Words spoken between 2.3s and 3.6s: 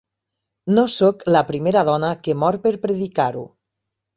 mor per predicar-ho.